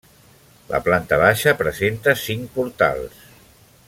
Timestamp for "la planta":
0.69-1.19